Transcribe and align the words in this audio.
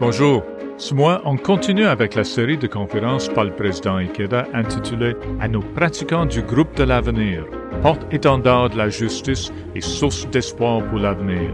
Bonjour. 0.00 0.42
Ce 0.78 0.94
mois, 0.94 1.20
on 1.26 1.36
continue 1.36 1.84
avec 1.84 2.14
la 2.14 2.24
série 2.24 2.56
de 2.56 2.66
conférences 2.66 3.28
par 3.28 3.44
le 3.44 3.50
président 3.50 3.96
Ikeda 3.96 4.46
intitulée 4.54 5.14
À 5.40 5.46
nos 5.46 5.60
pratiquants 5.60 6.24
du 6.24 6.40
groupe 6.40 6.74
de 6.74 6.84
l'avenir, 6.84 7.44
porte-étendard 7.82 8.70
de 8.70 8.78
la 8.78 8.88
justice 8.88 9.52
et 9.74 9.82
source 9.82 10.26
d'espoir 10.30 10.82
pour 10.86 11.00
l'avenir. 11.00 11.50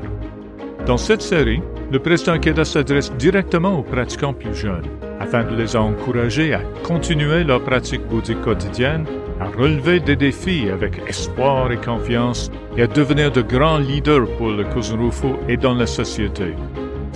Dans 0.87 0.97
cette 0.97 1.23
série, 1.23 1.61
le 1.91 1.99
président 1.99 2.35
Ikeda 2.35 2.65
s'adresse 2.65 3.13
directement 3.15 3.81
aux 3.81 3.83
pratiquants 3.83 4.33
plus 4.33 4.55
jeunes 4.55 4.87
afin 5.19 5.43
de 5.43 5.57
les 5.57 5.75
encourager 5.75 6.55
à 6.55 6.61
continuer 6.85 7.43
leur 7.43 7.65
pratique 7.65 8.07
bouddhique 8.07 8.43
quotidienne, 8.43 9.07
à 9.41 9.47
relever 9.47 9.99
des 9.99 10.15
défis 10.15 10.71
avec 10.71 11.03
espoir 11.09 11.73
et 11.73 11.79
confiance 11.79 12.53
et 12.77 12.83
à 12.83 12.87
devenir 12.87 13.33
de 13.33 13.43
grands 13.43 13.79
leaders 13.79 14.29
pour 14.39 14.51
le 14.51 14.63
Kuzunrufu 14.63 15.35
et 15.49 15.57
dans 15.57 15.75
la 15.75 15.87
société. 15.87 16.55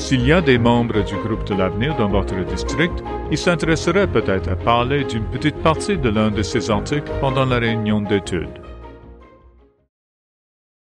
S'il 0.00 0.26
y 0.26 0.32
a 0.32 0.40
des 0.40 0.58
membres 0.58 1.04
du 1.04 1.14
groupe 1.16 1.44
de 1.44 1.54
l'avenir 1.54 1.94
dans 1.96 2.08
votre 2.08 2.34
district, 2.46 3.04
ils 3.30 3.38
s'intéresseraient 3.38 4.10
peut-être 4.10 4.48
à 4.48 4.56
parler 4.56 5.04
d'une 5.04 5.26
petite 5.26 5.62
partie 5.62 5.98
de 5.98 6.08
l'un 6.08 6.30
de 6.30 6.42
ces 6.42 6.70
articles 6.70 7.12
pendant 7.20 7.44
la 7.44 7.58
réunion 7.58 8.00
d'études. 8.00 8.62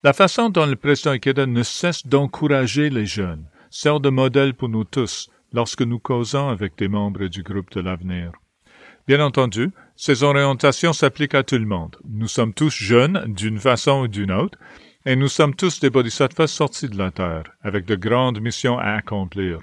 La 0.03 0.13
façon 0.13 0.49
dont 0.49 0.67
le 0.67 0.75
président 0.75 1.11
Ikeda 1.11 1.47
ne 1.47 1.63
cesse 1.63 2.05
d'encourager 2.05 2.91
les 2.91 3.07
jeunes 3.07 3.49
sert 3.71 3.99
de 3.99 4.09
modèle 4.09 4.53
pour 4.53 4.69
nous 4.69 4.83
tous 4.83 5.29
lorsque 5.51 5.81
nous 5.81 5.99
causons 5.99 6.49
avec 6.49 6.77
des 6.77 6.87
membres 6.87 7.25
du 7.25 7.41
groupe 7.41 7.71
de 7.71 7.81
l'avenir. 7.81 8.31
Bien 9.07 9.19
entendu, 9.19 9.71
ces 9.95 10.21
orientations 10.21 10.93
s'appliquent 10.93 11.35
à 11.35 11.43
tout 11.43 11.57
le 11.57 11.65
monde. 11.65 11.97
Nous 12.07 12.27
sommes 12.27 12.53
tous 12.53 12.73
jeunes 12.73 13.25
d'une 13.27 13.57
façon 13.57 14.01
ou 14.01 14.07
d'une 14.07 14.31
autre, 14.31 14.59
et 15.05 15.15
nous 15.15 15.27
sommes 15.27 15.55
tous 15.55 15.79
des 15.79 15.89
bodhisattvas 15.89 16.47
sortis 16.47 16.89
de 16.89 16.97
la 16.97 17.11
Terre, 17.11 17.43
avec 17.61 17.85
de 17.85 17.95
grandes 17.95 18.41
missions 18.41 18.77
à 18.77 18.91
accomplir. 18.93 19.59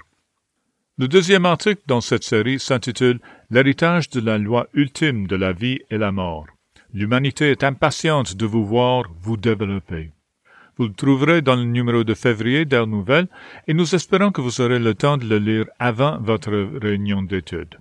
Le 0.97 1.07
deuxième 1.07 1.45
article 1.45 1.81
dans 1.87 2.01
cette 2.01 2.23
série 2.23 2.59
s'intitule 2.59 3.19
L'héritage 3.51 4.09
de 4.09 4.21
la 4.21 4.37
loi 4.37 4.67
ultime 4.73 5.27
de 5.27 5.35
la 5.35 5.51
vie 5.51 5.79
et 5.91 5.97
la 5.97 6.11
mort. 6.11 6.47
L'humanité 6.93 7.51
est 7.51 7.65
impatiente 7.65 8.35
de 8.35 8.45
vous 8.45 8.65
voir 8.65 9.03
vous 9.21 9.35
développer. 9.35 10.11
Vous 10.77 10.85
le 10.87 10.93
trouverez 10.93 11.41
dans 11.41 11.55
le 11.55 11.65
numéro 11.65 12.03
de 12.03 12.13
février 12.13 12.63
d'Air 12.63 12.87
Nouvelle 12.87 13.27
et 13.67 13.73
nous 13.73 13.93
espérons 13.93 14.31
que 14.31 14.41
vous 14.41 14.61
aurez 14.61 14.79
le 14.79 14.93
temps 14.93 15.17
de 15.17 15.25
le 15.25 15.37
lire 15.37 15.65
avant 15.79 16.17
votre 16.19 16.51
réunion 16.81 17.21
d'études. 17.21 17.77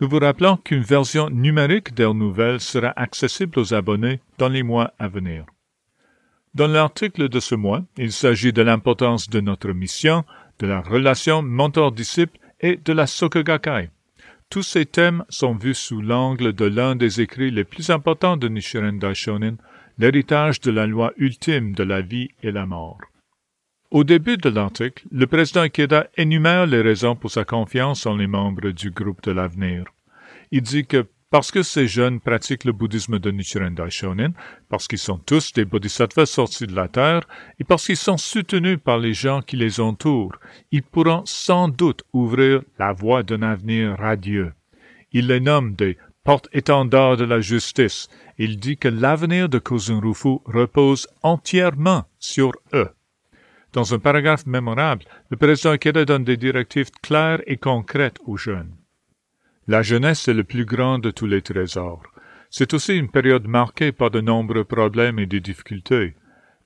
Nous 0.00 0.08
vous 0.08 0.18
rappelons 0.18 0.56
qu'une 0.56 0.82
version 0.82 1.30
numérique 1.30 1.94
d'Air 1.94 2.14
Nouvelle 2.14 2.60
sera 2.60 2.92
accessible 2.96 3.58
aux 3.58 3.74
abonnés 3.74 4.20
dans 4.38 4.48
les 4.48 4.62
mois 4.62 4.92
à 4.98 5.08
venir. 5.08 5.46
Dans 6.56 6.68
l'article 6.68 7.28
de 7.28 7.38
ce 7.38 7.54
mois, 7.54 7.84
il 7.98 8.12
s'agit 8.12 8.50
de 8.50 8.62
l'importance 8.62 9.28
de 9.28 9.40
notre 9.40 9.72
mission, 9.72 10.24
de 10.58 10.66
la 10.66 10.80
relation 10.80 11.42
mentor-disciple 11.42 12.38
et 12.62 12.78
de 12.82 12.94
la 12.94 13.06
Sokogakai. 13.06 13.90
Tous 14.48 14.62
ces 14.62 14.86
thèmes 14.86 15.22
sont 15.28 15.54
vus 15.54 15.74
sous 15.74 16.00
l'angle 16.00 16.54
de 16.54 16.64
l'un 16.64 16.96
des 16.96 17.20
écrits 17.20 17.50
les 17.50 17.64
plus 17.64 17.90
importants 17.90 18.38
de 18.38 18.48
Nichiren 18.48 18.98
Daishonin, 18.98 19.56
l'héritage 19.98 20.62
de 20.62 20.70
la 20.70 20.86
loi 20.86 21.12
ultime 21.18 21.74
de 21.74 21.82
la 21.82 22.00
vie 22.00 22.30
et 22.42 22.52
la 22.52 22.64
mort. 22.64 23.00
Au 23.90 24.02
début 24.02 24.38
de 24.38 24.48
l'article, 24.48 25.04
le 25.12 25.26
président 25.26 25.60
Ikeda 25.60 26.06
énumère 26.16 26.64
les 26.64 26.80
raisons 26.80 27.16
pour 27.16 27.30
sa 27.30 27.44
confiance 27.44 28.06
en 28.06 28.16
les 28.16 28.28
membres 28.28 28.70
du 28.70 28.90
groupe 28.90 29.22
de 29.24 29.32
l'avenir. 29.32 29.84
Il 30.52 30.62
dit 30.62 30.86
que 30.86 31.06
parce 31.36 31.50
que 31.50 31.62
ces 31.62 31.86
jeunes 31.86 32.18
pratiquent 32.18 32.64
le 32.64 32.72
bouddhisme 32.72 33.18
de 33.18 33.30
Nichiren 33.30 33.74
Daishonin, 33.74 34.32
parce 34.70 34.88
qu'ils 34.88 34.96
sont 34.96 35.18
tous 35.18 35.52
des 35.52 35.66
bodhisattvas 35.66 36.24
sortis 36.24 36.66
de 36.66 36.74
la 36.74 36.88
terre, 36.88 37.28
et 37.60 37.64
parce 37.64 37.84
qu'ils 37.84 37.98
sont 37.98 38.16
soutenus 38.16 38.78
par 38.82 38.96
les 38.96 39.12
gens 39.12 39.42
qui 39.42 39.56
les 39.56 39.78
entourent, 39.78 40.38
ils 40.72 40.82
pourront 40.82 41.24
sans 41.26 41.68
doute 41.68 42.04
ouvrir 42.14 42.62
la 42.78 42.94
voie 42.94 43.22
d'un 43.22 43.42
avenir 43.42 43.98
radieux. 43.98 44.54
Il 45.12 45.26
les 45.26 45.40
nomme 45.40 45.74
des 45.74 45.98
porte-étendards 46.24 47.18
de 47.18 47.24
la 47.24 47.42
justice. 47.42 48.08
Il 48.38 48.58
dit 48.58 48.78
que 48.78 48.88
l'avenir 48.88 49.50
de 49.50 49.58
Kuzunrufu 49.58 50.38
repose 50.46 51.06
entièrement 51.22 52.04
sur 52.18 52.52
eux. 52.72 52.88
Dans 53.74 53.92
un 53.92 53.98
paragraphe 53.98 54.46
mémorable, 54.46 55.04
le 55.28 55.36
président 55.36 55.72
Ikeda 55.72 56.06
donne 56.06 56.24
des 56.24 56.38
directives 56.38 56.92
claires 57.02 57.42
et 57.46 57.58
concrètes 57.58 58.20
aux 58.24 58.38
jeunes. 58.38 58.72
La 59.68 59.82
jeunesse 59.82 60.28
est 60.28 60.34
le 60.34 60.44
plus 60.44 60.64
grand 60.64 61.00
de 61.00 61.10
tous 61.10 61.26
les 61.26 61.42
trésors. 61.42 62.04
C'est 62.50 62.72
aussi 62.72 62.94
une 62.94 63.10
période 63.10 63.48
marquée 63.48 63.90
par 63.90 64.12
de 64.12 64.20
nombreux 64.20 64.62
problèmes 64.62 65.18
et 65.18 65.26
des 65.26 65.40
difficultés. 65.40 66.14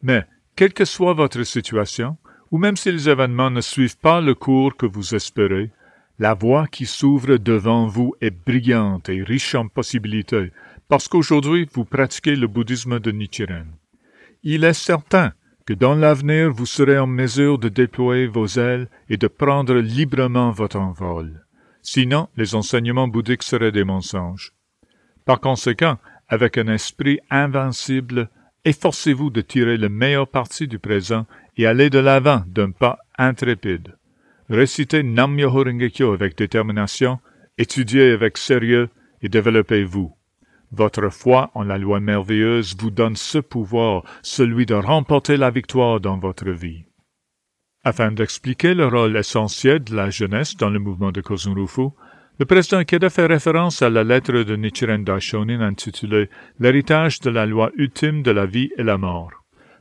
Mais, 0.03 0.27
quelle 0.55 0.75
que 0.75 0.84
soit 0.84 1.15
votre 1.15 1.43
situation, 1.43 2.19
ou 2.50 2.59
même 2.59 2.77
si 2.77 2.93
les 2.93 3.09
événements 3.09 3.50
ne 3.50 3.62
suivent 3.62 3.97
pas 3.97 4.21
le 4.21 4.34
cours 4.34 4.77
que 4.77 4.84
vous 4.84 5.15
espérez, 5.15 5.71
la 6.19 6.34
voie 6.34 6.66
qui 6.66 6.84
s'ouvre 6.84 7.38
devant 7.38 7.87
vous 7.87 8.15
est 8.21 8.31
brillante 8.47 9.09
et 9.09 9.22
riche 9.22 9.55
en 9.55 9.69
possibilités, 9.69 10.53
parce 10.88 11.09
qu'aujourd'hui 11.09 11.67
vous 11.72 11.87
pratiquez 11.87 12.37
le 12.37 12.49
bouddhisme 12.49 13.00
de 13.00 13.11
Nichiren. 13.11 13.69
Il 14.43 14.65
est 14.65 14.75
certain 14.75 15.32
que 15.65 15.72
dans 15.72 15.94
l'avenir 15.94 16.53
vous 16.53 16.67
serez 16.67 16.99
en 16.99 17.06
mesure 17.06 17.59
de 17.59 17.71
déployer 17.71 18.27
vos 18.27 18.47
ailes 18.59 18.88
et 19.09 19.17
de 19.17 19.28
prendre 19.28 19.77
librement 19.77 20.50
votre 20.50 20.78
envol. 20.78 21.47
Sinon, 21.83 22.29
les 22.37 22.55
enseignements 22.55 23.09
bouddhiques 23.09 23.43
seraient 23.43 23.73
des 23.73 23.85
mensonges. 23.85 24.53
Par 25.25 25.41
conséquent, 25.41 25.99
avec 26.29 26.59
un 26.59 26.69
esprit 26.69 27.19
invincible, 27.31 28.29
efforcez-vous 28.65 29.31
de 29.31 29.41
tirer 29.41 29.77
le 29.77 29.89
meilleur 29.89 30.29
parti 30.29 30.69
du 30.69 30.79
présent 30.79 31.27
et 31.57 31.67
aller 31.67 31.91
de 31.91 31.99
l'avant 31.99 32.43
d'un 32.47 32.71
pas 32.71 32.99
intrépide. 33.19 33.97
Récitez 34.49 35.03
Nam 35.03 35.35
Myoho 35.35 36.13
avec 36.13 36.37
détermination, 36.37 37.19
étudiez 37.59 38.12
avec 38.12 38.39
sérieux 38.39 38.89
et 39.23 39.29
développez-vous. 39.29 40.12
Votre 40.73 41.09
foi 41.09 41.51
en 41.55 41.65
la 41.65 41.79
loi 41.79 41.99
merveilleuse 41.99 42.77
vous 42.79 42.91
donne 42.91 43.17
ce 43.17 43.39
pouvoir, 43.39 44.05
celui 44.23 44.67
de 44.67 44.75
remporter 44.75 45.37
la 45.37 45.51
victoire 45.51 46.01
dans 46.01 46.19
votre 46.19 46.51
vie. 46.51 46.85
Afin 47.83 48.13
d'expliquer 48.13 48.75
le 48.75 48.89
rôle 48.89 49.17
essentiel 49.17 49.83
de 49.83 49.97
la 49.97 50.11
jeunesse 50.11 50.55
dans 50.55 50.69
le 50.69 50.79
mouvement 50.79 51.13
de 51.13 51.23
Kozunrufu, 51.23 51.89
le 52.39 52.45
président 52.45 52.85
Keda 52.85 53.09
fait 53.09 53.25
référence 53.25 53.81
à 53.81 53.89
la 53.89 54.05
lettre 54.05 54.33
de 54.33 54.55
Nichiren 54.55 55.03
Daishonin 55.03 55.63
intitulée 55.63 56.29
L'héritage 56.59 57.21
de 57.21 57.31
la 57.31 57.47
loi 57.47 57.71
ultime 57.77 58.23
de 58.23 58.33
la 58.33 58.45
vie 58.45 58.71
et 58.77 58.83
la 58.83 58.99
mort. 58.99 59.31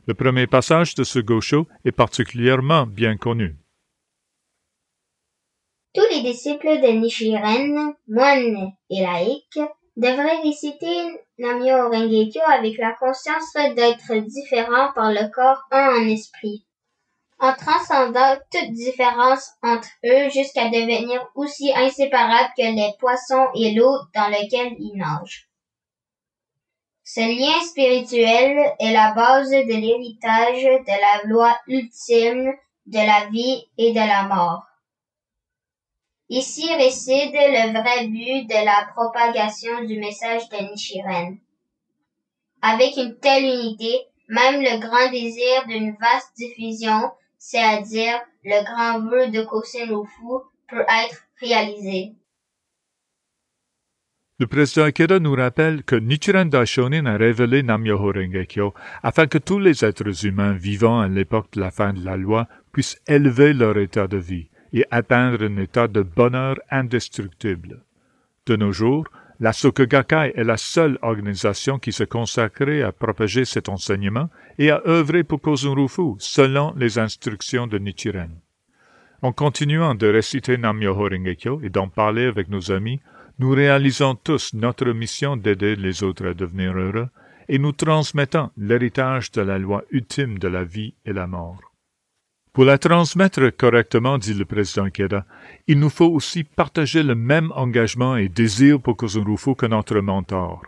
Le 0.06 0.14
premier 0.14 0.46
passage 0.46 0.94
de 0.94 1.04
ce 1.04 1.18
gosho 1.18 1.66
est 1.84 1.92
particulièrement 1.92 2.86
bien 2.86 3.18
connu. 3.18 3.56
Tous 5.94 6.06
les 6.10 6.22
disciples 6.22 6.80
de 6.80 6.98
Nichiren, 6.98 7.94
moines 8.08 8.72
et 8.88 9.02
laïcs, 9.02 9.60
devraient 9.96 10.40
réciter 10.42 11.20
Namyo 11.38 11.90
Rengekyo 11.90 12.40
avec 12.48 12.78
la 12.78 12.92
conscience 12.92 13.52
d'être 13.76 14.26
différents 14.26 14.90
par 14.94 15.10
le 15.10 15.30
corps 15.30 15.66
un 15.70 16.00
en 16.00 16.08
esprit 16.08 16.64
en 17.40 17.54
transcendant 17.54 18.36
toute 18.50 18.70
différence 18.72 19.50
entre 19.62 19.88
eux 20.04 20.28
jusqu'à 20.28 20.68
devenir 20.68 21.26
aussi 21.34 21.72
inséparables 21.74 22.52
que 22.56 22.62
les 22.62 22.92
poissons 22.98 23.46
et 23.54 23.72
l'eau 23.72 23.96
dans 24.14 24.28
laquelle 24.28 24.74
ils 24.78 24.96
nagent. 24.96 25.48
Ce 27.02 27.20
lien 27.20 27.60
spirituel 27.62 28.74
est 28.78 28.92
la 28.92 29.12
base 29.12 29.50
de 29.50 29.56
l'héritage 29.56 30.62
de 30.62 31.00
la 31.00 31.22
loi 31.24 31.58
ultime 31.66 32.52
de 32.86 32.98
la 32.98 33.26
vie 33.30 33.64
et 33.78 33.92
de 33.92 33.98
la 33.98 34.24
mort. 34.24 34.64
Ici 36.28 36.72
réside 36.74 37.32
le 37.32 37.72
vrai 37.72 38.06
but 38.06 38.46
de 38.46 38.64
la 38.64 38.86
propagation 38.94 39.82
du 39.84 39.98
message 39.98 40.48
de 40.50 40.58
Nichiren. 40.70 41.38
Avec 42.62 42.96
une 42.96 43.18
telle 43.18 43.44
unité, 43.44 44.06
même 44.28 44.60
le 44.60 44.78
grand 44.78 45.10
désir 45.10 45.66
d'une 45.66 45.96
vaste 45.96 46.36
diffusion 46.36 47.10
c'est-à-dire 47.40 48.20
le 48.44 48.62
grand 48.64 49.00
vœu 49.08 49.30
de 49.30 49.42
Kosen-Rufu, 49.42 50.44
peut 50.68 50.84
être 51.04 51.24
réalisé. 51.40 52.12
Le 54.38 54.46
président 54.46 54.84
Ikeda 54.84 55.18
nous 55.18 55.34
rappelle 55.34 55.82
que 55.82 55.96
Nichiren 55.96 56.48
Daishonin 56.48 57.06
a 57.06 57.16
révélé 57.16 57.62
Nam-myoho 57.62 58.12
Renge-kyo 58.12 58.72
afin 59.02 59.26
que 59.26 59.38
tous 59.38 59.58
les 59.58 59.84
êtres 59.84 60.24
humains 60.24 60.52
vivant 60.52 61.00
à 61.00 61.08
l'époque 61.08 61.52
de 61.52 61.60
la 61.60 61.70
fin 61.70 61.92
de 61.92 62.04
la 62.04 62.16
loi 62.16 62.46
puissent 62.72 63.00
élever 63.08 63.52
leur 63.52 63.76
état 63.78 64.06
de 64.06 64.18
vie 64.18 64.48
et 64.72 64.86
atteindre 64.90 65.44
un 65.44 65.56
état 65.56 65.88
de 65.88 66.02
bonheur 66.02 66.56
indestructible. 66.70 67.82
De 68.46 68.56
nos 68.56 68.72
jours, 68.72 69.06
la 69.40 69.54
Sokogakai 69.54 70.32
est 70.36 70.44
la 70.44 70.58
seule 70.58 70.98
organisation 71.00 71.78
qui 71.78 71.92
se 71.92 72.04
consacrait 72.04 72.82
à 72.82 72.92
propager 72.92 73.46
cet 73.46 73.70
enseignement 73.70 74.28
et 74.58 74.70
à 74.70 74.82
œuvrer 74.86 75.24
pour 75.24 75.40
Kozunrufu 75.40 76.14
selon 76.18 76.74
les 76.76 76.98
instructions 76.98 77.66
de 77.66 77.78
Nichiren. 77.78 78.30
En 79.22 79.32
continuant 79.32 79.94
de 79.94 80.06
réciter 80.06 80.58
Nam-myoho 80.58 81.08
et 81.62 81.70
d'en 81.70 81.88
parler 81.88 82.26
avec 82.26 82.48
nos 82.48 82.70
amis, 82.70 83.00
nous 83.38 83.50
réalisons 83.50 84.14
tous 84.14 84.52
notre 84.52 84.92
mission 84.92 85.36
d'aider 85.36 85.74
les 85.74 86.02
autres 86.02 86.28
à 86.28 86.34
devenir 86.34 86.76
heureux 86.76 87.08
et 87.48 87.58
nous 87.58 87.72
transmettons 87.72 88.50
l'héritage 88.58 89.32
de 89.32 89.40
la 89.40 89.58
loi 89.58 89.84
ultime 89.90 90.38
de 90.38 90.48
la 90.48 90.64
vie 90.64 90.94
et 91.06 91.14
la 91.14 91.26
mort. 91.26 91.69
Pour 92.52 92.64
la 92.64 92.78
transmettre 92.78 93.56
correctement, 93.56 94.18
dit 94.18 94.34
le 94.34 94.44
président 94.44 94.84
Ikeda, 94.84 95.24
il 95.68 95.78
nous 95.78 95.88
faut 95.88 96.08
aussi 96.08 96.42
partager 96.42 97.04
le 97.04 97.14
même 97.14 97.52
engagement 97.54 98.16
et 98.16 98.28
désir 98.28 98.80
pour 98.80 98.96
Kozunrufu 98.96 99.54
que 99.54 99.66
notre 99.66 100.00
mentor. 100.00 100.62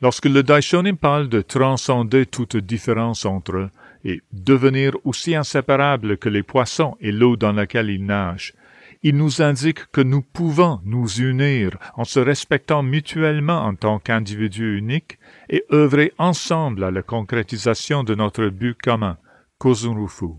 Lorsque 0.00 0.26
le 0.26 0.44
Daishonin 0.44 0.94
parle 0.94 1.28
de 1.28 1.40
transcender 1.40 2.24
toute 2.24 2.56
différence 2.56 3.26
entre 3.26 3.56
eux 3.56 3.70
et 4.04 4.22
devenir 4.32 4.92
aussi 5.02 5.34
inséparables 5.34 6.18
que 6.18 6.28
les 6.28 6.44
poissons 6.44 6.96
et 7.00 7.10
l'eau 7.10 7.36
dans 7.36 7.52
laquelle 7.52 7.90
ils 7.90 8.06
nagent, 8.06 8.54
il 9.02 9.16
nous 9.16 9.42
indique 9.42 9.90
que 9.90 10.00
nous 10.00 10.22
pouvons 10.22 10.80
nous 10.84 11.08
unir 11.20 11.78
en 11.96 12.04
se 12.04 12.20
respectant 12.20 12.84
mutuellement 12.84 13.64
en 13.64 13.74
tant 13.74 13.98
qu'individus 13.98 14.78
uniques 14.78 15.18
et 15.50 15.64
œuvrer 15.72 16.12
ensemble 16.18 16.84
à 16.84 16.92
la 16.92 17.02
concrétisation 17.02 18.04
de 18.04 18.14
notre 18.14 18.46
but 18.48 18.76
commun, 18.80 19.16
Kozunrufu. 19.58 20.36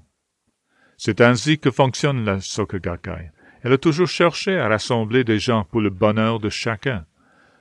C'est 1.02 1.22
ainsi 1.22 1.58
que 1.58 1.72
fonctionne 1.72 2.26
la 2.26 2.42
Soka 2.42 2.78
Elle 3.64 3.72
a 3.72 3.78
toujours 3.78 4.10
cherché 4.10 4.60
à 4.60 4.68
rassembler 4.68 5.24
des 5.24 5.40
gens 5.40 5.64
pour 5.64 5.80
le 5.80 5.90
bonheur 5.90 6.42
de 6.42 6.50
chacun. 6.50 7.06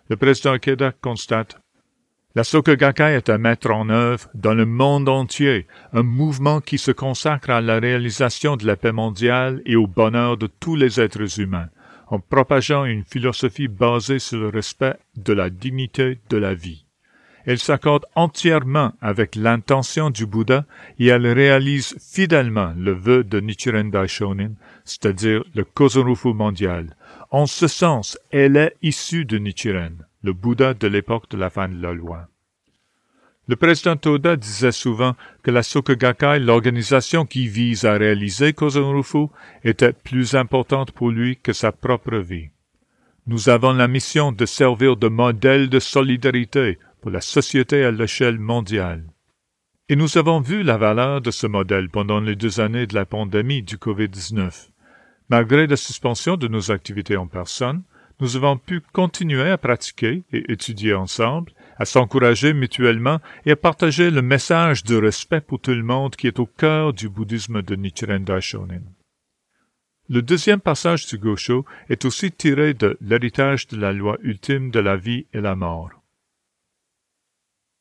Le 0.08 0.16
président 0.16 0.58
Keda 0.58 0.90
constate 0.90 1.60
la 2.34 2.42
Soka 2.42 2.74
est 3.12 3.30
un 3.30 3.38
maître 3.38 3.70
en 3.70 3.88
œuvre 3.90 4.28
dans 4.34 4.54
le 4.54 4.66
monde 4.66 5.08
entier, 5.08 5.66
un 5.92 6.02
mouvement 6.02 6.60
qui 6.60 6.78
se 6.78 6.90
consacre 6.90 7.50
à 7.50 7.60
la 7.60 7.78
réalisation 7.78 8.56
de 8.56 8.66
la 8.66 8.76
paix 8.76 8.92
mondiale 8.92 9.62
et 9.66 9.76
au 9.76 9.86
bonheur 9.86 10.36
de 10.36 10.48
tous 10.48 10.74
les 10.74 11.00
êtres 11.00 11.40
humains, 11.40 11.68
en 12.08 12.18
propageant 12.18 12.84
une 12.84 13.04
philosophie 13.04 13.68
basée 13.68 14.18
sur 14.18 14.38
le 14.38 14.48
respect 14.48 14.96
de 15.16 15.32
la 15.32 15.48
dignité 15.48 16.18
de 16.28 16.36
la 16.36 16.54
vie. 16.54 16.87
Elle 17.48 17.58
s'accorde 17.58 18.04
entièrement 18.14 18.92
avec 19.00 19.34
l'intention 19.34 20.10
du 20.10 20.26
Bouddha 20.26 20.66
et 20.98 21.06
elle 21.06 21.26
réalise 21.26 21.96
fidèlement 21.98 22.74
le 22.76 22.92
vœu 22.92 23.24
de 23.24 23.40
Nichiren 23.40 23.90
Daishonin, 23.90 24.50
c'est-à-dire 24.84 25.42
le 25.54 25.64
Kozonrufu 25.64 26.34
mondial. 26.34 26.94
En 27.30 27.46
ce 27.46 27.66
sens, 27.66 28.18
elle 28.32 28.58
est 28.58 28.76
issue 28.82 29.24
de 29.24 29.38
Nichiren 29.38 29.94
le 30.22 30.34
Bouddha 30.34 30.74
de 30.74 30.88
l'époque 30.88 31.30
de 31.30 31.38
la 31.38 31.48
fin 31.48 31.70
de 31.70 31.80
la 31.80 31.94
loi. 31.94 32.28
Le 33.46 33.56
président 33.56 33.96
Toda 33.96 34.36
disait 34.36 34.70
souvent 34.70 35.16
que 35.42 35.50
la 35.50 35.62
Soka 35.62 36.38
l'organisation 36.38 37.24
qui 37.24 37.48
vise 37.48 37.86
à 37.86 37.94
réaliser 37.94 38.52
Kozonrufu, 38.52 39.28
était 39.64 39.94
plus 39.94 40.34
importante 40.34 40.92
pour 40.92 41.08
lui 41.08 41.38
que 41.38 41.54
sa 41.54 41.72
propre 41.72 42.18
vie. 42.18 42.50
Nous 43.26 43.48
avons 43.48 43.72
la 43.72 43.88
mission 43.88 44.32
de 44.32 44.44
servir 44.44 44.96
de 44.96 45.08
modèle 45.08 45.70
de 45.70 45.78
solidarité 45.78 46.78
pour 47.00 47.10
la 47.10 47.20
société 47.20 47.84
à 47.84 47.90
l'échelle 47.90 48.38
mondiale. 48.38 49.04
Et 49.88 49.96
nous 49.96 50.18
avons 50.18 50.40
vu 50.40 50.62
la 50.62 50.76
valeur 50.76 51.20
de 51.20 51.30
ce 51.30 51.46
modèle 51.46 51.88
pendant 51.88 52.20
les 52.20 52.36
deux 52.36 52.60
années 52.60 52.86
de 52.86 52.94
la 52.94 53.06
pandémie 53.06 53.62
du 53.62 53.76
Covid-19. 53.76 54.68
Malgré 55.30 55.66
la 55.66 55.76
suspension 55.76 56.36
de 56.36 56.48
nos 56.48 56.70
activités 56.70 57.16
en 57.16 57.26
personne, 57.26 57.82
nous 58.20 58.36
avons 58.36 58.56
pu 58.56 58.80
continuer 58.92 59.50
à 59.50 59.58
pratiquer 59.58 60.24
et 60.32 60.52
étudier 60.52 60.94
ensemble, 60.94 61.52
à 61.78 61.84
s'encourager 61.84 62.52
mutuellement 62.52 63.20
et 63.46 63.52
à 63.52 63.56
partager 63.56 64.10
le 64.10 64.22
message 64.22 64.82
de 64.84 64.96
respect 64.96 65.40
pour 65.40 65.60
tout 65.60 65.74
le 65.74 65.84
monde 65.84 66.16
qui 66.16 66.26
est 66.26 66.40
au 66.40 66.46
cœur 66.46 66.92
du 66.92 67.08
bouddhisme 67.08 67.62
de 67.62 67.76
Nichiren 67.76 68.24
Daishonin. 68.24 68.82
Le 70.10 70.22
deuxième 70.22 70.60
passage 70.60 71.06
du 71.06 71.18
Gosho 71.18 71.64
est 71.90 72.04
aussi 72.04 72.32
tiré 72.32 72.74
de 72.74 72.96
l'héritage 73.00 73.66
de 73.68 73.76
la 73.76 73.92
loi 73.92 74.16
ultime 74.22 74.70
de 74.70 74.80
la 74.80 74.96
vie 74.96 75.26
et 75.34 75.40
la 75.40 75.54
mort. 75.54 75.97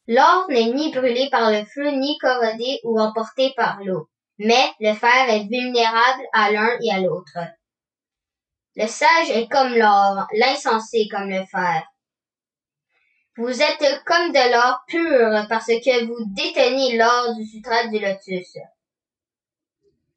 L'or 0.07 0.45
n'est 0.49 0.71
ni 0.71 0.91
brûlé 0.91 1.29
par 1.29 1.51
le 1.51 1.65
feu, 1.65 1.89
ni 1.91 2.17
corrodé 2.17 2.79
ou 2.83 2.99
emporté 2.99 3.53
par 3.57 3.83
l'eau, 3.83 4.07
mais 4.37 4.71
le 4.79 4.93
fer 4.93 5.29
est 5.29 5.47
vulnérable 5.49 6.23
à 6.31 6.51
l'un 6.51 6.77
et 6.81 6.91
à 6.93 6.99
l'autre. 7.01 7.37
Le 8.77 8.87
sage 8.87 9.31
est 9.31 9.49
comme 9.49 9.73
l'or, 9.73 10.27
l'insensé 10.33 11.07
comme 11.11 11.29
le 11.29 11.43
fer. 11.45 11.83
Vous 13.35 13.61
êtes 13.61 14.03
comme 14.05 14.31
de 14.31 14.51
l'or 14.51 14.79
pur 14.87 15.47
parce 15.49 15.67
que 15.67 16.05
vous 16.05 16.25
détenez 16.35 16.97
l'or 16.97 17.35
du 17.35 17.45
sutra 17.45 17.87
du 17.87 17.99
lotus. 17.99 18.57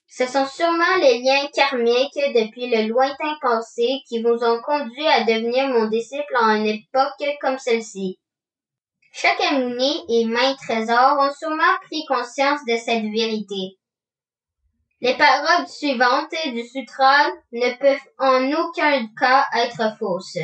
Ce 0.06 0.26
sont 0.26 0.46
sûrement 0.46 0.96
les 1.00 1.20
liens 1.20 1.46
karmiques 1.52 2.34
depuis 2.34 2.68
le 2.68 2.88
lointain 2.88 3.36
passé 3.40 4.02
qui 4.08 4.22
vous 4.22 4.44
ont 4.44 4.60
conduit 4.62 5.06
à 5.06 5.24
devenir 5.24 5.68
mon 5.68 5.86
disciple 5.86 6.36
en 6.36 6.54
une 6.54 6.66
époque 6.66 7.38
comme 7.40 7.58
celle-ci. 7.58 8.18
Chaque 9.12 9.40
Amuni 9.40 10.04
et 10.08 10.24
main 10.24 10.54
trésor 10.54 11.18
ont 11.18 11.32
sûrement 11.32 11.78
pris 11.82 12.04
conscience 12.06 12.60
de 12.66 12.76
cette 12.76 13.02
vérité. 13.02 13.78
Les 15.00 15.16
paroles 15.16 15.66
suivantes 15.66 16.34
du 16.52 16.62
sutra 16.66 17.26
ne 17.52 17.74
peuvent 17.78 17.98
en 18.18 18.52
aucun 18.52 19.06
cas 19.18 19.46
être 19.56 19.96
fausses. 19.98 20.38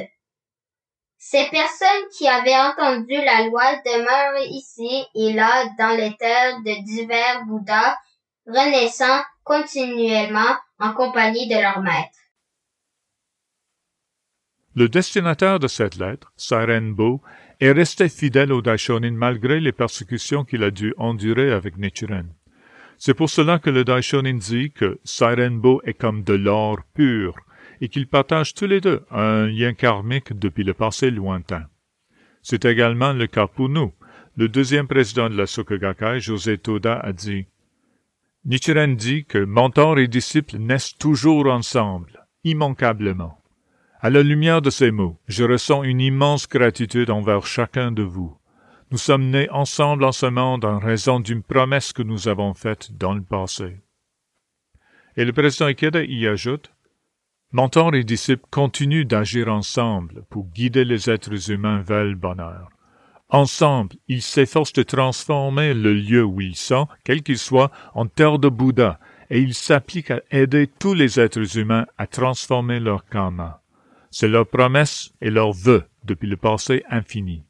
Ces 1.18 1.44
personnes 1.50 2.08
qui 2.16 2.28
avaient 2.28 2.58
entendu 2.58 3.14
la 3.14 3.46
loi 3.46 3.76
demeurent 3.84 4.42
ici 4.48 5.04
et 5.14 5.32
là 5.32 5.64
dans 5.78 5.96
les 5.96 6.16
terres 6.16 6.60
de 6.60 6.84
divers 6.84 7.44
Bouddhas, 7.46 7.96
renaissant 8.46 9.22
continuellement 9.44 10.56
en 10.78 10.92
compagnie 10.92 11.48
de 11.48 11.56
leur 11.56 11.80
maître. 11.80 12.19
Le 14.76 14.90
destinataire 14.90 15.58
de 15.58 15.69
cette 15.69 15.96
lettre, 15.96 16.34
Bo, 16.93 17.23
est 17.61 17.73
resté 17.73 18.11
fidèle 18.11 18.52
au 18.52 18.61
Daishonin 18.61 19.12
malgré 19.12 19.58
les 19.58 19.73
persécutions 19.73 20.44
qu'il 20.44 20.62
a 20.62 20.70
dû 20.70 20.93
endurer 20.99 21.50
avec 21.50 21.78
Nichiren. 21.78 22.28
C'est 22.99 23.14
pour 23.14 23.31
cela 23.31 23.58
que 23.58 23.70
le 23.70 23.84
Daishonin 23.84 24.34
dit 24.34 24.73
que 24.73 24.99
Sairenbo 25.02 25.81
est 25.84 25.94
comme 25.94 26.25
de 26.25 26.34
l'or 26.34 26.81
pur 26.93 27.34
et 27.81 27.88
qu'ils 27.88 28.06
partagent 28.06 28.52
tous 28.52 28.67
les 28.67 28.82
deux 28.82 29.02
un 29.11 29.46
lien 29.46 29.73
karmique 29.73 30.38
depuis 30.38 30.62
le 30.62 30.75
passé 30.75 31.11
lointain. 31.11 31.64
C'est 32.43 32.67
également 32.67 33.14
le 33.14 33.26
cas 33.29 33.46
pour 33.46 33.70
nous. 33.70 33.94
Le 34.37 34.46
deuxième 34.46 34.88
président 34.88 35.31
de 35.31 35.38
la 35.38 35.46
Sokogakai, 35.46 36.20
José 36.20 36.58
Toda, 36.58 36.99
a 36.99 37.14
dit 37.14 37.46
Nichiren 38.44 38.94
dit 38.94 39.25
que 39.25 39.38
mentor 39.38 39.99
et 39.99 40.06
disciple 40.06 40.58
naissent 40.58 40.99
toujours 40.99 41.46
ensemble, 41.46 42.26
immanquablement. 42.44 43.40
À 44.06 44.11
la 44.11 44.23
lumière 44.23 44.62
de 44.62 44.70
ces 44.70 44.93
mots, 44.93 45.19
je 45.26 45.43
ressens 45.43 45.82
une 45.82 46.00
immense 46.00 46.49
gratitude 46.49 47.11
envers 47.11 47.44
chacun 47.44 47.91
de 47.91 48.05
vous. 48.05 48.38
Nous 48.93 48.99
sommes 48.99 49.31
nés 49.31 49.50
ensemble 49.50 50.05
en 50.05 50.12
ce 50.12 50.26
monde 50.26 50.64
en 50.64 50.79
raison 50.79 51.19
d'une 51.19 51.43
promesse 51.43 51.93
que 51.93 52.05
nous 52.05 52.29
avons 52.29 52.55
faite 52.55 52.97
dans 52.97 53.14
le 53.14 53.23
passé. 53.23 53.81
Et 55.17 55.25
le 55.25 55.32
président 55.32 55.67
Ikeda 55.67 56.05
y 56.05 56.29
ajoute 56.29 56.70
Mentor 57.51 57.96
et 57.96 58.05
disciples 58.05 58.46
continuent 58.53 59.06
d'agir 59.06 59.48
ensemble 59.48 60.22
pour 60.31 60.46
guider 60.51 60.84
les 60.84 61.10
êtres 61.10 61.51
humains 61.51 61.81
vers 61.81 62.05
le 62.05 62.15
bonheur. 62.15 62.69
Ensemble, 63.29 63.96
ils 64.06 64.22
s'efforcent 64.22 64.75
de 64.75 64.84
transformer 64.84 65.75
le 65.75 65.94
lieu 65.94 66.22
où 66.22 66.41
ils 66.41 66.55
sont, 66.55 66.86
quel 67.03 67.25
qu'il 67.25 67.39
soit, 67.39 67.72
en 67.93 68.06
terre 68.06 68.39
de 68.39 68.51
Bouddha, 68.51 69.01
et 69.31 69.41
ils 69.41 69.55
s'appliquent 69.55 70.13
à 70.13 70.20
aider 70.31 70.69
tous 70.69 70.94
les 70.94 71.19
êtres 71.19 71.58
humains 71.58 71.86
à 71.98 72.06
transformer 72.06 72.79
leur 72.79 73.05
karma. 73.05 73.63
C'est 74.19 74.29
leur 74.29 74.46
promesse 74.46 75.13
et 75.20 75.29
leur 75.29 75.53
vœu 75.53 75.85
depuis 76.05 76.27
le 76.27 76.39
passé 76.39 76.82
infini. 76.89 77.44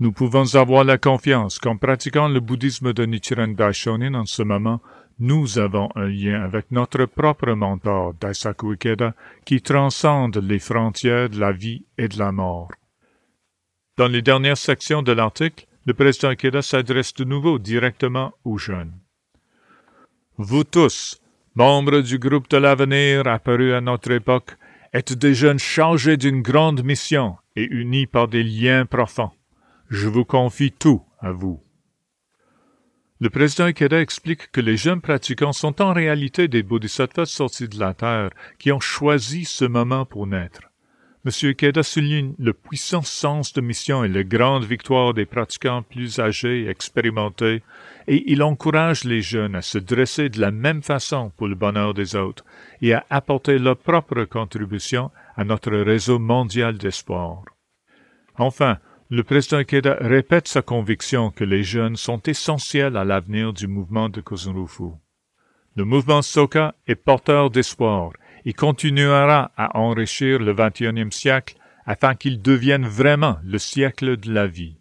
Nous 0.00 0.10
pouvons 0.10 0.54
avoir 0.54 0.84
la 0.84 0.96
confiance 0.96 1.58
qu'en 1.58 1.76
pratiquant 1.76 2.28
le 2.28 2.40
bouddhisme 2.40 2.94
de 2.94 3.04
Nichiren 3.04 3.54
Daishonin 3.54 4.14
en 4.14 4.24
ce 4.24 4.42
moment, 4.42 4.80
nous 5.18 5.58
avons 5.58 5.90
un 5.94 6.06
lien 6.06 6.42
avec 6.42 6.70
notre 6.70 7.04
propre 7.04 7.52
mentor, 7.52 8.14
Daisaku 8.14 8.72
Ikeda, 8.72 9.14
qui 9.44 9.60
transcende 9.60 10.38
les 10.38 10.60
frontières 10.60 11.28
de 11.28 11.38
la 11.38 11.52
vie 11.52 11.84
et 11.98 12.08
de 12.08 12.18
la 12.18 12.32
mort. 12.32 12.72
Dans 13.98 14.08
les 14.08 14.22
dernières 14.22 14.56
sections 14.56 15.02
de 15.02 15.12
l'article, 15.12 15.66
le 15.84 15.92
président 15.92 16.30
Ikeda 16.30 16.62
s'adresse 16.62 17.12
de 17.12 17.24
nouveau 17.24 17.58
directement 17.58 18.32
aux 18.44 18.56
jeunes. 18.56 18.94
Vous 20.38 20.64
tous, 20.64 21.20
membres 21.54 22.00
du 22.00 22.18
groupe 22.18 22.48
de 22.48 22.56
l'avenir 22.56 23.26
apparu 23.26 23.74
à 23.74 23.82
notre 23.82 24.12
époque, 24.12 24.56
êtes 24.96 25.12
des 25.12 25.34
jeunes 25.34 25.58
chargés 25.58 26.16
d'une 26.16 26.40
grande 26.40 26.82
mission 26.82 27.36
et 27.54 27.64
unis 27.64 28.06
par 28.06 28.28
des 28.28 28.42
liens 28.42 28.86
profonds. 28.86 29.30
Je 29.90 30.08
vous 30.08 30.24
confie 30.24 30.72
tout 30.72 31.02
à 31.20 31.32
vous. 31.32 31.62
Le 33.20 33.28
président 33.28 33.66
Ikeda 33.66 34.00
explique 34.00 34.50
que 34.52 34.62
les 34.62 34.78
jeunes 34.78 35.02
pratiquants 35.02 35.52
sont 35.52 35.82
en 35.82 35.92
réalité 35.92 36.48
des 36.48 36.62
bodhisattvas 36.62 37.26
sortis 37.26 37.68
de 37.68 37.78
la 37.78 37.92
terre 37.92 38.30
qui 38.58 38.72
ont 38.72 38.80
choisi 38.80 39.44
ce 39.44 39.66
moment 39.66 40.06
pour 40.06 40.26
naître. 40.26 40.62
M. 41.26 41.32
Ikeda 41.42 41.82
souligne 41.82 42.34
le 42.38 42.52
puissant 42.52 43.02
sens 43.02 43.52
de 43.52 43.60
mission 43.60 44.04
et 44.04 44.08
les 44.08 44.24
grandes 44.24 44.62
victoires 44.62 45.12
des 45.12 45.26
pratiquants 45.26 45.82
plus 45.82 46.20
âgés 46.20 46.60
et 46.60 46.68
expérimentés, 46.68 47.64
et 48.06 48.30
il 48.30 48.44
encourage 48.44 49.02
les 49.02 49.22
jeunes 49.22 49.56
à 49.56 49.62
se 49.62 49.78
dresser 49.78 50.28
de 50.28 50.40
la 50.40 50.52
même 50.52 50.84
façon 50.84 51.32
pour 51.36 51.48
le 51.48 51.56
bonheur 51.56 51.94
des 51.94 52.14
autres 52.14 52.44
et 52.80 52.94
à 52.94 53.04
apporter 53.10 53.58
leur 53.58 53.76
propre 53.76 54.22
contribution 54.22 55.10
à 55.34 55.42
notre 55.42 55.72
réseau 55.72 56.20
mondial 56.20 56.78
d'espoir. 56.78 57.42
Enfin, 58.38 58.78
le 59.10 59.24
président 59.24 59.56
Ikeda 59.56 59.96
répète 60.00 60.46
sa 60.46 60.62
conviction 60.62 61.32
que 61.32 61.42
les 61.42 61.64
jeunes 61.64 61.96
sont 61.96 62.22
essentiels 62.22 62.96
à 62.96 63.04
l'avenir 63.04 63.52
du 63.52 63.66
mouvement 63.66 64.08
de 64.08 64.20
Kozunrufu. 64.20 64.92
Le 65.74 65.84
mouvement 65.84 66.22
Soka 66.22 66.76
est 66.86 66.94
porteur 66.94 67.50
d'espoir 67.50 68.12
et 68.46 68.52
continuera 68.52 69.50
à 69.56 69.76
enrichir 69.78 70.38
le 70.38 70.54
XXIe 70.54 71.10
siècle 71.10 71.56
afin 71.84 72.14
qu'il 72.14 72.40
devienne 72.40 72.86
vraiment 72.86 73.36
le 73.44 73.58
siècle 73.58 74.16
de 74.16 74.32
la 74.32 74.46
vie. 74.46 74.78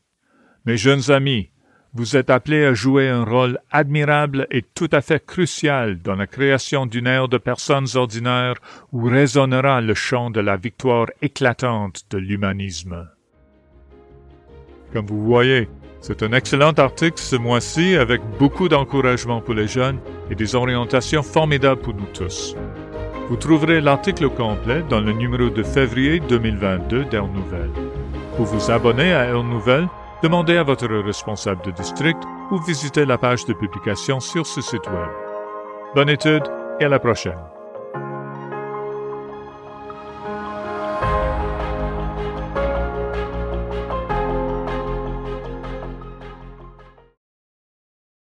Mes 0.65 0.77
jeunes 0.77 1.11
amis, 1.11 1.49
vous 1.93 2.15
êtes 2.15 2.29
appelés 2.29 2.65
à 2.65 2.73
jouer 2.73 3.09
un 3.09 3.23
rôle 3.23 3.57
admirable 3.71 4.47
et 4.51 4.61
tout 4.61 4.89
à 4.91 5.01
fait 5.01 5.25
crucial 5.25 6.01
dans 6.01 6.15
la 6.15 6.27
création 6.27 6.85
d'une 6.85 7.07
ère 7.07 7.27
de 7.27 7.37
personnes 7.37 7.87
ordinaires 7.95 8.55
où 8.91 9.03
résonnera 9.05 9.81
le 9.81 9.93
chant 9.93 10.29
de 10.29 10.41
la 10.41 10.57
victoire 10.57 11.07
éclatante 11.21 12.03
de 12.11 12.17
l'humanisme. 12.17 13.09
Comme 14.93 15.07
vous 15.07 15.23
voyez, 15.23 15.69
c'est 16.01 16.21
un 16.21 16.33
excellent 16.33 16.73
article 16.73 17.17
ce 17.17 17.35
mois-ci 17.35 17.95
avec 17.95 18.21
beaucoup 18.37 18.69
d'encouragement 18.69 19.41
pour 19.41 19.55
les 19.55 19.67
jeunes 19.67 19.99
et 20.29 20.35
des 20.35 20.53
orientations 20.53 21.23
formidables 21.23 21.81
pour 21.81 21.95
nous 21.95 22.07
tous. 22.13 22.55
Vous 23.27 23.37
trouverez 23.37 23.81
l'article 23.81 24.29
complet 24.29 24.83
dans 24.87 24.99
le 24.99 25.11
numéro 25.11 25.49
de 25.49 25.63
février 25.63 26.19
2022 26.19 27.05
d'Air 27.05 27.27
Nouvelle. 27.27 27.71
Pour 28.37 28.45
vous 28.45 28.69
abonner 28.69 29.13
à 29.13 29.25
Air 29.25 29.43
Nouvelle, 29.43 29.87
demandez 30.21 30.57
à 30.57 30.63
votre 30.63 30.87
responsable 30.87 31.63
de 31.63 31.71
district 31.71 32.21
ou 32.51 32.59
visitez 32.59 33.03
la 33.03 33.17
page 33.17 33.45
de 33.45 33.53
publication 33.53 34.19
sur 34.19 34.45
ce 34.45 34.61
site 34.61 34.85
web. 34.87 35.09
Bonne 35.95 36.09
étude 36.09 36.43
et 36.79 36.85
à 36.85 36.89
la 36.89 36.99
prochaine. 36.99 37.54